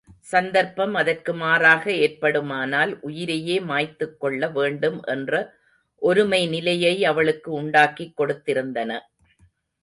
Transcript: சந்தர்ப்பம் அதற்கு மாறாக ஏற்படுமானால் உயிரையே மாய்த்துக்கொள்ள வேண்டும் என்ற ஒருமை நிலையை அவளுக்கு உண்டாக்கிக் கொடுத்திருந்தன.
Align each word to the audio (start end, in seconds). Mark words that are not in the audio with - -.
சந்தர்ப்பம் 0.21 0.93
அதற்கு 0.93 1.33
மாறாக 1.33 1.83
ஏற்படுமானால் 1.97 2.91
உயிரையே 3.01 3.57
மாய்த்துக்கொள்ள 3.61 4.49
வேண்டும் 4.51 4.99
என்ற 5.07 5.43
ஒருமை 6.01 6.41
நிலையை 6.47 6.95
அவளுக்கு 7.05 7.51
உண்டாக்கிக் 7.51 8.15
கொடுத்திருந்தன. 8.17 8.91